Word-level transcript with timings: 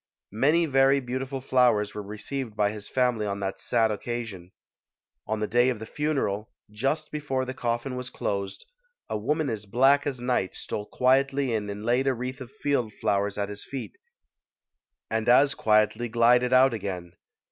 Many 0.33 0.65
very 0.65 0.99
beautiful 0.99 1.41
flowers 1.41 1.93
were 1.93 2.01
re 2.01 2.17
ceived 2.17 2.55
by 2.55 2.71
his 2.71 2.87
family 2.87 3.27
on 3.27 3.39
that 3.41 3.59
sad 3.59 3.91
occasion. 3.91 4.51
On 5.27 5.39
the 5.41 5.45
day 5.45 5.69
of 5.69 5.77
the 5.77 5.85
funeral, 5.85 6.49
just 6.71 7.11
before 7.11 7.45
the 7.45 7.53
coffin 7.53 7.95
was 7.95 8.09
closed, 8.09 8.65
a 9.11 9.15
woman 9.19 9.47
as 9.47 9.67
black 9.67 10.07
as 10.07 10.19
night 10.19 10.55
stole 10.55 10.87
quietly 10.87 11.53
in 11.53 11.69
and 11.69 11.85
laid 11.85 12.07
a 12.07 12.15
wreath 12.15 12.41
of 12.41 12.49
field 12.51 12.93
flowers 12.95 13.37
at 13.37 13.49
his 13.49 13.63
feet 13.63 13.95
and 15.11 15.29
as 15.29 15.53
quietly 15.53 16.09
glided 16.09 16.51
out 16.51 16.73
again. 16.73 17.13